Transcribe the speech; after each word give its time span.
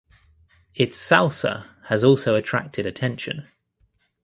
Its 0.73 0.97
salsa 0.97 1.67
has 1.85 2.03
also 2.03 2.33
attracted 2.33 2.87
attention. 2.87 3.47